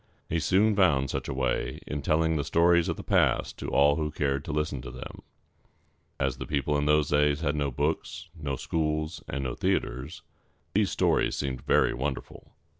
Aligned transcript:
He 0.27 0.39
soon 0.39 0.75
found 0.75 1.11
such 1.11 1.27
a 1.29 1.33
way 1.35 1.79
in 1.85 2.01
telling 2.01 2.35
the 2.35 2.43
stories 2.43 2.89
of 2.89 2.97
the 2.97 3.03
past 3.03 3.59
to 3.59 3.67
all 3.69 3.97
who 3.97 4.09
cared 4.09 4.43
to 4.45 4.51
listen 4.51 4.81
to 4.81 4.89
them. 4.89 5.21
[Illustration: 6.19 6.19
Homer.] 6.19 6.27
As 6.27 6.37
the 6.37 6.45
people 6.47 6.75
in 6.75 6.85
those 6.87 7.09
days 7.09 7.41
had 7.41 7.55
no 7.55 7.69
books, 7.69 8.27
no 8.35 8.55
schools, 8.55 9.21
and 9.27 9.43
no 9.43 9.53
theaters, 9.53 10.23
these 10.73 10.89
stories 10.89 11.35
seemed 11.37 11.61
very 11.67 11.93
wonderful. 11.93 12.51